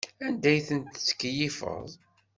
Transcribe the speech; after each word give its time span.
Anda 0.25 0.47
ay 0.51 0.59
tettkeyyifeḍ? 0.67 1.89